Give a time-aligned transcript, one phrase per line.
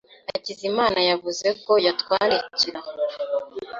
[0.31, 2.79] Hakizimana yavuze ko yatwandikira.